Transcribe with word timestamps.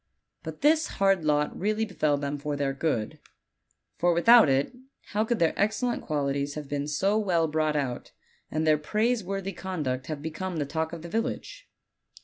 But 0.41 0.61
this 0.61 0.87
hard 0.97 1.23
lot 1.23 1.55
really 1.55 1.85
befell 1.85 2.17
them 2.17 2.39
for 2.39 2.55
their 2.55 2.73
good; 2.73 3.19
for 3.99 4.13
without 4.15 4.49
it 4.49 4.75
how 5.09 5.23
could 5.23 5.37
their 5.37 5.53
excellent 5.55 6.01
qualities 6.01 6.55
have 6.55 6.67
been 6.67 6.87
so 6.87 7.19
well 7.19 7.47
brought 7.47 7.75
out, 7.75 8.11
and 8.49 8.65
their 8.65 8.79
praiseworthy 8.79 9.53
conduct 9.53 10.07
have 10.07 10.23
become 10.23 10.57
the 10.57 10.65
talk 10.65 10.91
of 10.91 11.03
the 11.03 11.07
village? 11.07 11.69